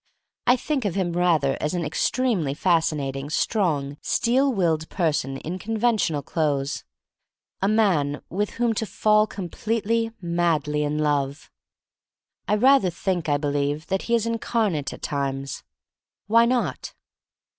I 0.47 0.55
think 0.55 0.83
of 0.83 0.95
him 0.95 1.13
rather 1.13 1.55
as 1.61 1.75
an 1.75 1.85
ex 1.85 2.09
tremely 2.09 2.57
fascinating, 2.57 3.29
strong, 3.29 3.97
steel 4.01 4.51
willed 4.51 4.89
person 4.89 5.37
in 5.37 5.59
conventional 5.59 6.23
clothes— 6.23 6.83
a 7.61 7.67
man 7.67 8.23
with 8.27 8.49
whom 8.57 8.73
to 8.73 8.87
fall 8.87 9.27
completely, 9.27 10.11
madly 10.19 10.81
in 10.83 10.97
love. 10.97 11.51
I 12.47 12.55
rather 12.55 12.89
think, 12.89 13.29
I 13.29 13.37
believe, 13.37 13.85
that 13.89 14.01
he 14.09 14.15
is 14.15 14.25
incarnate 14.25 14.91
at 14.91 15.03
times. 15.03 15.61
Why 16.25 16.47
not? 16.47 16.95